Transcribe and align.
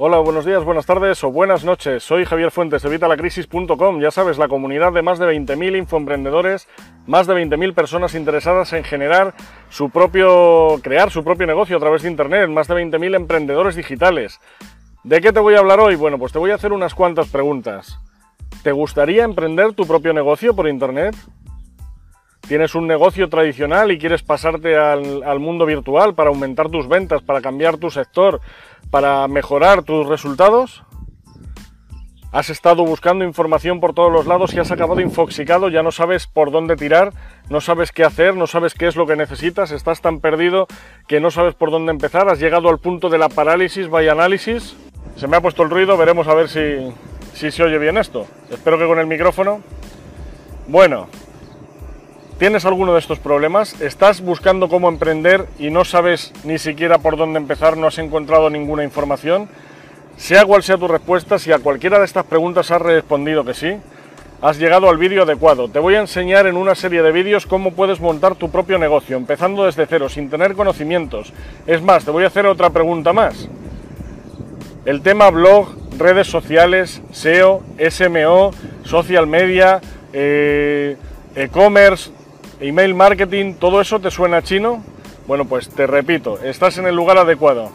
Hola, 0.00 0.18
buenos 0.18 0.44
días, 0.44 0.62
buenas 0.62 0.86
tardes 0.86 1.24
o 1.24 1.32
buenas 1.32 1.64
noches. 1.64 2.04
Soy 2.04 2.24
Javier 2.24 2.52
Fuentes 2.52 2.82
de 2.82 2.88
Vitalacrisis.com. 2.88 4.00
Ya 4.00 4.12
sabes, 4.12 4.38
la 4.38 4.46
comunidad 4.46 4.92
de 4.92 5.02
más 5.02 5.18
de 5.18 5.26
20.000 5.26 5.76
infoemprendedores, 5.76 6.68
más 7.08 7.26
de 7.26 7.34
20.000 7.34 7.74
personas 7.74 8.14
interesadas 8.14 8.72
en 8.74 8.84
generar 8.84 9.34
su 9.70 9.90
propio, 9.90 10.78
crear 10.84 11.10
su 11.10 11.24
propio 11.24 11.48
negocio 11.48 11.76
a 11.76 11.80
través 11.80 12.02
de 12.02 12.10
Internet, 12.10 12.48
más 12.48 12.68
de 12.68 12.76
20.000 12.76 13.16
emprendedores 13.16 13.74
digitales. 13.74 14.38
¿De 15.02 15.20
qué 15.20 15.32
te 15.32 15.40
voy 15.40 15.56
a 15.56 15.58
hablar 15.58 15.80
hoy? 15.80 15.96
Bueno, 15.96 16.16
pues 16.16 16.30
te 16.30 16.38
voy 16.38 16.52
a 16.52 16.54
hacer 16.54 16.72
unas 16.72 16.94
cuantas 16.94 17.26
preguntas. 17.26 17.98
¿Te 18.62 18.70
gustaría 18.70 19.24
emprender 19.24 19.72
tu 19.72 19.84
propio 19.84 20.12
negocio 20.12 20.54
por 20.54 20.68
Internet? 20.68 21.16
¿Tienes 22.48 22.74
un 22.74 22.86
negocio 22.86 23.28
tradicional 23.28 23.92
y 23.92 23.98
quieres 23.98 24.22
pasarte 24.22 24.74
al, 24.74 25.38
mundo 25.38 25.66
virtual 25.66 26.14
para 26.14 26.30
aumentar 26.30 26.70
tus 26.70 26.88
ventas, 26.88 27.20
para 27.20 27.42
cambiar 27.42 27.76
tu 27.76 27.90
sector, 27.90 28.40
para 28.90 29.28
mejorar 29.28 29.82
tus 29.82 30.06
resultados? 30.06 30.82
Has 32.32 32.48
estado 32.48 32.86
buscando 32.86 33.26
información 33.26 33.80
por 33.80 33.92
todos 33.92 34.10
los 34.10 34.26
lados 34.26 34.54
y 34.54 34.60
has 34.60 34.70
acabado 34.70 35.02
infoxicado, 35.02 35.68
ya 35.68 35.82
no 35.82 35.92
sabes 35.92 36.26
por 36.26 36.50
dónde 36.50 36.76
tirar, 36.76 37.12
no 37.50 37.60
sabes 37.60 37.92
qué 37.92 38.02
hacer, 38.02 38.34
no 38.34 38.46
sabes 38.46 38.72
qué 38.72 38.86
es 38.86 38.96
lo 38.96 39.06
que 39.06 39.16
necesitas, 39.16 39.70
estás 39.70 40.00
tan 40.00 40.20
perdido 40.20 40.68
que 41.06 41.20
no 41.20 41.30
sabes 41.30 41.54
por 41.54 41.70
dónde 41.70 41.92
empezar, 41.92 42.30
has 42.30 42.38
llegado 42.38 42.70
al 42.70 42.78
punto 42.78 43.10
de 43.10 43.18
la 43.18 43.28
parálisis 43.28 43.90
by 43.90 44.08
análisis. 44.08 44.74
Se 45.16 45.28
me 45.28 45.36
ha 45.36 45.42
puesto 45.42 45.62
el 45.64 45.70
ruido, 45.70 45.98
veremos 45.98 46.26
a 46.28 46.34
ver 46.34 46.48
si, 46.48 46.94
si 47.34 47.50
se 47.50 47.62
oye 47.62 47.76
bien 47.76 47.98
esto. 47.98 48.26
Espero 48.50 48.78
que 48.78 48.86
con 48.86 48.98
el 48.98 49.06
micrófono. 49.06 49.60
Bueno, 50.66 51.08
¿Tienes 52.38 52.64
alguno 52.64 52.92
de 52.92 53.00
estos 53.00 53.18
problemas? 53.18 53.80
¿Estás 53.80 54.20
buscando 54.20 54.68
cómo 54.68 54.88
emprender 54.88 55.46
y 55.58 55.70
no 55.70 55.84
sabes 55.84 56.32
ni 56.44 56.58
siquiera 56.58 56.98
por 56.98 57.16
dónde 57.16 57.40
empezar? 57.40 57.76
¿No 57.76 57.88
has 57.88 57.98
encontrado 57.98 58.48
ninguna 58.48 58.84
información? 58.84 59.48
Sea 60.16 60.44
cual 60.44 60.62
sea 60.62 60.78
tu 60.78 60.86
respuesta, 60.86 61.40
si 61.40 61.50
a 61.50 61.58
cualquiera 61.58 61.98
de 61.98 62.04
estas 62.04 62.24
preguntas 62.26 62.70
has 62.70 62.80
respondido 62.80 63.44
que 63.44 63.54
sí, 63.54 63.76
has 64.40 64.56
llegado 64.56 64.88
al 64.88 64.98
vídeo 64.98 65.24
adecuado. 65.24 65.68
Te 65.68 65.80
voy 65.80 65.96
a 65.96 66.00
enseñar 66.00 66.46
en 66.46 66.56
una 66.56 66.76
serie 66.76 67.02
de 67.02 67.10
vídeos 67.10 67.44
cómo 67.44 67.72
puedes 67.72 67.98
montar 67.98 68.36
tu 68.36 68.52
propio 68.52 68.78
negocio, 68.78 69.16
empezando 69.16 69.64
desde 69.64 69.86
cero, 69.86 70.08
sin 70.08 70.30
tener 70.30 70.54
conocimientos. 70.54 71.32
Es 71.66 71.82
más, 71.82 72.04
te 72.04 72.12
voy 72.12 72.22
a 72.22 72.28
hacer 72.28 72.46
otra 72.46 72.70
pregunta 72.70 73.12
más. 73.12 73.48
El 74.84 75.02
tema 75.02 75.28
blog, 75.30 75.70
redes 75.98 76.28
sociales, 76.28 77.02
SEO, 77.10 77.64
SMO, 77.90 78.52
social 78.84 79.26
media, 79.26 79.80
eh, 80.12 80.96
e-commerce, 81.34 82.12
email 82.60 82.94
marketing, 82.94 83.54
¿todo 83.54 83.80
eso 83.80 84.00
te 84.00 84.10
suena 84.10 84.42
chino? 84.42 84.82
Bueno, 85.26 85.44
pues 85.44 85.68
te 85.68 85.86
repito, 85.86 86.38
estás 86.42 86.78
en 86.78 86.86
el 86.86 86.94
lugar 86.94 87.18
adecuado. 87.18 87.70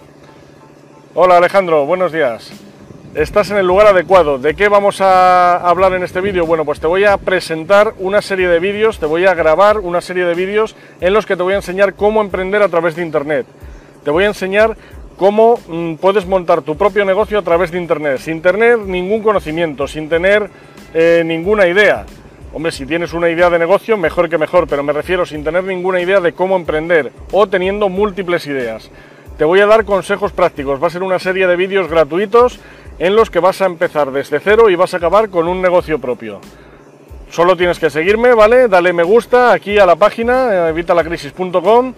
Hola 1.16 1.38
Alejandro, 1.38 1.86
buenos 1.86 2.12
días. 2.12 2.52
Estás 3.16 3.52
en 3.52 3.58
el 3.58 3.68
lugar 3.68 3.86
adecuado. 3.86 4.40
¿De 4.40 4.56
qué 4.56 4.70
vamos 4.70 5.00
a 5.00 5.58
hablar 5.58 5.94
en 5.94 6.02
este 6.02 6.20
vídeo? 6.20 6.48
Bueno, 6.48 6.66
pues 6.66 6.80
te 6.80 6.88
voy 6.88 7.06
a 7.06 7.18
presentar 7.18 7.94
una 8.00 8.24
serie 8.24 8.48
de 8.48 8.60
vídeos, 8.60 8.98
te 8.98 9.06
voy 9.06 9.26
a 9.28 9.36
grabar 9.36 9.78
una 9.78 10.02
serie 10.02 10.26
de 10.26 10.34
vídeos 10.34 10.76
en 11.00 11.14
los 11.14 11.28
que 11.28 11.38
te 11.38 11.44
voy 11.44 11.54
a 11.54 11.58
enseñar 11.58 11.94
cómo 11.94 12.22
emprender 12.22 12.64
a 12.64 12.70
través 12.70 12.96
de 12.96 13.04
Internet. 13.04 13.46
Te 14.04 14.10
voy 14.10 14.24
a 14.24 14.28
enseñar 14.28 14.76
cómo 15.16 15.60
mm, 15.68 15.96
puedes 15.96 16.26
montar 16.26 16.64
tu 16.64 16.76
propio 16.76 17.06
negocio 17.06 17.38
a 17.38 17.44
través 17.44 17.72
de 17.72 17.80
Internet, 17.80 18.18
sin 18.18 18.42
tener 18.42 18.80
ningún 18.80 19.22
conocimiento, 19.22 19.88
sin 19.88 20.10
tener 20.10 20.50
eh, 20.96 21.22
ninguna 21.24 21.68
idea. 21.68 22.06
Hombre, 22.56 22.72
si 22.72 22.86
tienes 22.86 23.14
una 23.14 23.32
idea 23.32 23.50
de 23.50 23.58
negocio, 23.58 23.98
mejor 23.98 24.30
que 24.30 24.38
mejor, 24.38 24.68
pero 24.68 24.84
me 24.84 24.94
refiero 24.94 25.26
sin 25.26 25.44
tener 25.44 25.64
ninguna 25.64 26.00
idea 26.00 26.20
de 26.20 26.34
cómo 26.34 26.56
emprender 26.56 27.12
o 27.32 27.48
teniendo 27.48 27.90
múltiples 27.90 28.46
ideas. 28.46 28.92
Te 29.40 29.44
voy 29.44 29.60
a 29.60 29.66
dar 29.66 29.86
consejos 29.86 30.32
prácticos, 30.32 30.82
va 30.82 30.86
a 30.86 30.92
ser 30.92 31.02
una 31.02 31.18
serie 31.18 31.48
de 31.48 31.56
vídeos 31.56 31.90
gratuitos 31.90 32.60
en 33.00 33.16
los 33.16 33.32
que 33.32 33.40
vas 33.40 33.60
a 33.64 33.66
empezar 33.66 34.12
desde 34.12 34.40
cero 34.40 34.70
y 34.70 34.76
vas 34.76 34.94
a 34.94 34.98
acabar 34.98 35.30
con 35.30 35.48
un 35.48 35.64
negocio 35.64 35.98
propio. 35.98 36.42
Solo 37.32 37.58
tienes 37.58 37.80
que 37.80 37.90
seguirme, 37.90 38.36
¿vale? 38.36 38.68
Dale 38.68 38.94
me 38.94 39.02
gusta 39.02 39.52
aquí 39.52 39.80
a 39.80 39.88
la 39.88 39.96
página, 39.96 40.70
evitalacrisis.com. 40.70 41.94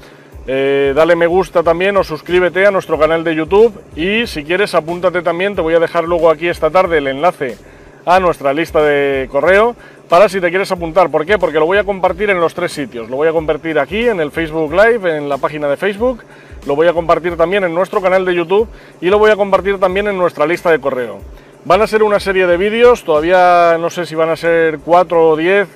Eh, 0.48 0.94
dale 0.96 1.18
me 1.18 1.28
gusta 1.28 1.64
también 1.64 1.98
o 1.98 2.04
suscríbete 2.06 2.66
a 2.66 2.72
nuestro 2.72 2.98
canal 2.98 3.26
de 3.26 3.36
YouTube 3.36 3.74
y 3.98 4.26
si 4.28 4.46
quieres 4.46 4.74
apúntate 4.74 5.22
también, 5.22 5.54
te 5.56 5.62
voy 5.62 5.74
a 5.74 5.80
dejar 5.80 6.06
luego 6.06 6.30
aquí 6.30 6.48
esta 6.48 6.70
tarde 6.70 7.00
el 7.00 7.08
enlace 7.08 7.58
a 8.06 8.20
nuestra 8.20 8.54
lista 8.54 8.82
de 8.82 9.28
correo 9.30 9.76
para 10.10 10.30
si 10.30 10.40
te 10.40 10.50
quieres 10.50 10.72
apuntar. 10.72 11.10
¿Por 11.10 11.26
qué? 11.26 11.38
Porque 11.38 11.60
lo 11.60 11.66
voy 11.66 11.78
a 11.78 11.84
compartir 11.84 12.30
en 12.30 12.40
los 12.40 12.54
tres 12.54 12.72
sitios. 12.72 13.10
Lo 13.10 13.18
voy 13.18 13.28
a 13.28 13.32
compartir 13.32 13.80
aquí 13.80 14.08
en 14.08 14.20
el 14.20 14.32
Facebook 14.32 14.72
Live, 14.72 15.18
en 15.18 15.30
la 15.30 15.38
página 15.38 15.68
de 15.68 15.78
Facebook, 15.78 16.24
lo 16.66 16.76
voy 16.76 16.88
a 16.88 16.94
compartir 16.94 17.38
también 17.38 17.64
en 17.64 17.76
nuestro 17.76 18.02
canal 18.02 18.26
de 18.26 18.34
YouTube 18.34 18.68
y 19.00 19.10
lo 19.10 19.20
voy 19.20 19.30
a 19.30 19.36
compartir 19.36 19.80
también 19.80 20.08
en 20.08 20.18
nuestra 20.18 20.48
lista 20.48 20.72
de 20.72 20.80
correo. 20.80 21.20
Van 21.64 21.82
a 21.82 21.88
ser 21.88 22.02
una 22.02 22.20
serie 22.20 22.48
de 22.48 22.58
vídeos, 22.58 23.04
todavía 23.04 23.78
no 23.80 23.90
sé 23.90 24.06
si 24.06 24.16
van 24.16 24.30
a 24.30 24.36
ser 24.36 24.80
4 24.80 25.30
o 25.30 25.36
10, 25.36 25.68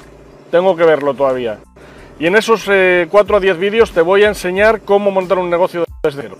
tengo 0.50 0.76
que 0.76 0.84
verlo 0.84 1.14
todavía. 1.14 1.60
Y 2.20 2.26
en 2.26 2.36
esos 2.36 2.66
4 2.66 2.74
eh, 2.74 3.08
o 3.12 3.40
10 3.40 3.60
vídeos 3.60 3.92
te 3.92 4.02
voy 4.02 4.24
a 4.24 4.28
enseñar 4.30 4.82
cómo 4.82 5.12
montar 5.12 5.38
un 5.38 5.50
negocio 5.50 5.86
desde 6.04 6.22
cero. 6.24 6.38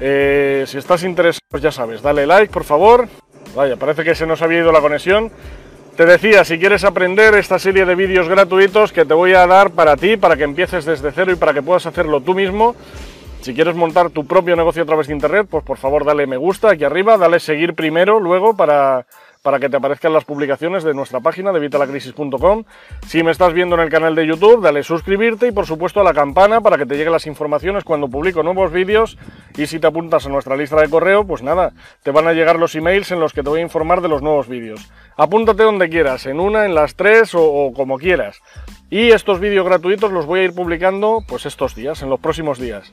Eh, 0.00 0.64
si 0.66 0.78
estás 0.78 1.04
interesado, 1.04 1.58
ya 1.60 1.70
sabes, 1.70 2.02
dale 2.02 2.26
like 2.26 2.52
por 2.52 2.64
favor. 2.64 3.08
Vaya, 3.54 3.76
parece 3.76 4.04
que 4.04 4.14
se 4.14 4.26
nos 4.26 4.40
había 4.40 4.60
ido 4.60 4.72
la 4.72 4.80
conexión. 4.80 5.30
Te 5.96 6.06
decía, 6.06 6.42
si 6.44 6.58
quieres 6.58 6.84
aprender 6.84 7.34
esta 7.34 7.58
serie 7.58 7.84
de 7.84 7.94
vídeos 7.94 8.26
gratuitos 8.26 8.92
que 8.92 9.04
te 9.04 9.12
voy 9.12 9.34
a 9.34 9.46
dar 9.46 9.72
para 9.72 9.94
ti, 9.94 10.16
para 10.16 10.38
que 10.38 10.44
empieces 10.44 10.86
desde 10.86 11.12
cero 11.12 11.32
y 11.32 11.36
para 11.36 11.52
que 11.52 11.60
puedas 11.60 11.84
hacerlo 11.84 12.22
tú 12.22 12.34
mismo, 12.34 12.74
si 13.42 13.52
quieres 13.52 13.74
montar 13.74 14.08
tu 14.08 14.26
propio 14.26 14.56
negocio 14.56 14.84
a 14.84 14.86
través 14.86 15.08
de 15.08 15.12
internet, 15.12 15.46
pues 15.50 15.62
por 15.62 15.76
favor 15.76 16.06
dale 16.06 16.26
me 16.26 16.38
gusta 16.38 16.70
aquí 16.70 16.84
arriba, 16.84 17.18
dale 17.18 17.40
seguir 17.40 17.74
primero, 17.74 18.20
luego 18.20 18.56
para, 18.56 19.04
para 19.42 19.60
que 19.60 19.68
te 19.68 19.76
aparezcan 19.76 20.14
las 20.14 20.24
publicaciones 20.24 20.82
de 20.82 20.94
nuestra 20.94 21.20
página 21.20 21.52
de 21.52 21.60
vitalacrisis.com. 21.60 22.64
Si 23.06 23.22
me 23.22 23.30
estás 23.30 23.52
viendo 23.52 23.74
en 23.74 23.82
el 23.82 23.90
canal 23.90 24.14
de 24.14 24.26
YouTube, 24.26 24.62
dale 24.62 24.82
suscribirte 24.84 25.48
y 25.48 25.52
por 25.52 25.66
supuesto 25.66 26.00
a 26.00 26.04
la 26.04 26.14
campana 26.14 26.62
para 26.62 26.78
que 26.78 26.86
te 26.86 26.94
lleguen 26.94 27.12
las 27.12 27.26
informaciones 27.26 27.84
cuando 27.84 28.08
publico 28.08 28.42
nuevos 28.42 28.72
vídeos 28.72 29.18
y 29.56 29.66
si 29.66 29.78
te 29.78 29.86
apuntas 29.86 30.26
a 30.26 30.28
nuestra 30.28 30.56
lista 30.56 30.80
de 30.80 30.88
correo, 30.88 31.26
pues 31.26 31.42
nada, 31.42 31.72
te 32.02 32.10
van 32.10 32.26
a 32.26 32.32
llegar 32.32 32.58
los 32.58 32.74
emails 32.74 33.10
en 33.10 33.20
los 33.20 33.32
que 33.32 33.42
te 33.42 33.48
voy 33.48 33.60
a 33.60 33.62
informar 33.62 34.00
de 34.00 34.08
los 34.08 34.22
nuevos 34.22 34.48
vídeos. 34.48 34.90
Apúntate 35.16 35.62
donde 35.62 35.88
quieras, 35.88 36.26
en 36.26 36.40
una, 36.40 36.64
en 36.64 36.74
las 36.74 36.94
tres 36.94 37.32
o, 37.34 37.72
como 37.74 37.98
quieras. 37.98 38.40
Y 38.90 39.10
estos 39.10 39.40
vídeos 39.40 39.66
gratuitos 39.66 40.12
los 40.12 40.26
voy 40.26 40.40
a 40.40 40.44
ir 40.44 40.54
publicando 40.54 41.22
pues 41.26 41.46
estos 41.46 41.74
días, 41.74 42.02
en 42.02 42.10
los 42.10 42.20
próximos 42.20 42.58
días. 42.58 42.92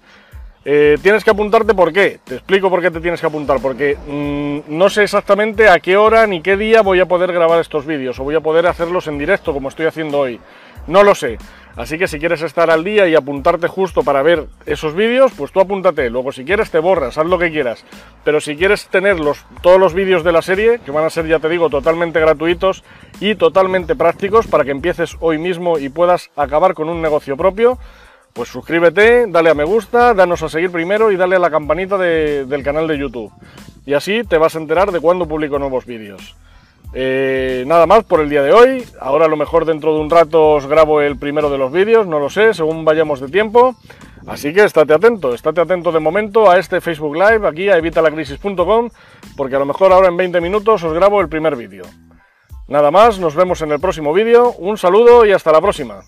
Eh, 0.66 0.98
tienes 1.02 1.24
que 1.24 1.32
apuntarte, 1.32 1.74
¿por 1.74 1.94
qué? 1.94 2.20
Te 2.24 2.36
explico 2.36 2.70
por 2.70 2.82
qué 2.82 2.92
te 2.92 3.00
tienes 3.00 3.22
que 3.22 3.28
apuntar, 3.28 3.62
porque 3.62 3.98
mm, 4.08 4.78
no 4.78 4.90
sé 4.90 5.04
exactamente 5.04 5.70
a 5.70 5.80
qué 5.80 5.96
hora 5.96 6.28
ni 6.28 6.42
qué 6.42 6.58
día 6.58 6.82
voy 6.82 7.00
a 7.00 7.06
poder 7.06 7.32
grabar 7.32 7.60
estos 7.62 7.86
vídeos 7.86 8.20
o 8.20 8.24
voy 8.24 8.36
a 8.36 8.42
poder 8.42 8.68
hacerlos 8.68 9.08
en 9.08 9.18
directo 9.18 9.54
como 9.54 9.70
estoy 9.70 9.86
haciendo 9.86 10.20
hoy. 10.20 10.40
No 10.88 11.04
lo 11.04 11.16
sé. 11.16 11.38
Así 11.76 11.98
que 11.98 12.08
si 12.08 12.20
quieres 12.20 12.42
estar 12.42 12.70
al 12.70 12.84
día 12.84 13.08
y 13.08 13.16
apuntarte 13.16 13.68
justo 13.68 14.04
para 14.04 14.22
ver 14.22 14.48
esos 14.66 14.96
vídeos, 14.96 15.32
pues 15.38 15.52
tú 15.52 15.60
apúntate. 15.60 16.10
Luego 16.10 16.32
si 16.32 16.44
quieres 16.44 16.72
te 16.72 16.80
borras, 16.80 17.18
haz 17.18 17.26
lo 17.26 17.40
que 17.40 17.52
quieras. 17.52 17.86
Pero 18.24 18.42
si 18.42 18.56
quieres 18.56 18.88
tener 18.88 19.18
todos 19.62 19.80
los 19.80 19.94
vídeos 19.94 20.24
de 20.24 20.32
la 20.32 20.42
serie, 20.42 20.80
que 20.80 20.92
van 20.92 21.06
a 21.06 21.10
ser, 21.10 21.28
ya 21.28 21.40
te 21.40 21.50
digo, 21.50 21.70
totalmente 21.70 22.20
gratuitos 22.20 22.84
y 23.20 23.36
totalmente 23.36 23.96
prácticos 23.96 24.48
para 24.48 24.66
que 24.66 24.72
empieces 24.72 25.16
hoy 25.20 25.38
mismo 25.38 25.78
y 25.78 25.90
puedas 25.90 26.32
acabar 26.36 26.74
con 26.74 26.90
un 26.90 27.02
negocio 27.02 27.38
propio, 27.38 27.78
pues 28.34 28.50
suscríbete, 28.50 29.26
dale 29.28 29.50
a 29.50 29.54
me 29.54 29.64
gusta, 29.64 30.14
danos 30.14 30.44
a 30.44 30.50
seguir 30.50 30.72
primero 30.72 31.12
y 31.12 31.18
dale 31.18 31.36
a 31.36 31.40
la 31.40 31.50
campanita 31.50 31.98
del 31.98 32.64
canal 32.64 32.88
de 32.88 32.98
YouTube. 32.98 33.32
Y 33.86 33.94
así 33.94 34.24
te 34.24 34.38
vas 34.38 34.56
a 34.56 34.60
enterar 34.60 34.92
de 34.92 35.00
cuando 35.00 35.28
publico 35.28 35.58
nuevos 35.58 35.86
vídeos. 35.86 36.36
Eh, 36.94 37.64
nada 37.68 37.86
más 37.86 38.04
por 38.04 38.20
el 38.20 38.30
día 38.30 38.42
de 38.42 38.52
hoy. 38.52 38.84
Ahora 39.00 39.26
a 39.26 39.30
lo 39.30 39.38
mejor 39.38 39.66
dentro 39.66 39.94
de 39.94 40.00
un 40.00 40.10
rato 40.10 40.54
os 40.54 40.68
grabo 40.68 41.02
el 41.02 41.18
primero 41.18 41.50
de 41.50 41.58
los 41.58 41.72
vídeos, 41.72 42.08
no 42.08 42.20
lo 42.20 42.30
sé, 42.30 42.54
según 42.54 42.86
vayamos 42.86 43.20
de 43.20 43.28
tiempo. 43.28 43.76
Así 44.28 44.54
que 44.54 44.64
estate 44.64 44.94
atento, 44.94 45.34
estate 45.34 45.62
atento 45.62 45.92
de 45.92 46.00
momento 46.00 46.50
a 46.50 46.60
este 46.60 46.82
Facebook 46.82 47.16
Live 47.16 47.48
aquí 47.48 47.70
a 47.70 47.78
evitalacrisis.com 47.78 48.90
porque 49.36 49.56
a 49.56 49.60
lo 49.60 49.66
mejor 49.66 49.92
ahora 49.92 50.10
en 50.10 50.18
20 50.18 50.42
minutos 50.42 50.84
os 50.84 50.94
grabo 50.94 51.22
el 51.22 51.30
primer 51.30 51.56
vídeo. 51.56 51.84
Nada 52.68 52.92
más, 52.92 53.18
nos 53.18 53.34
vemos 53.36 53.62
en 53.62 53.72
el 53.72 53.80
próximo 53.80 54.14
vídeo, 54.14 54.52
un 54.60 54.78
saludo 54.78 55.26
y 55.26 55.32
hasta 55.32 55.52
la 55.52 55.62
próxima. 55.62 56.02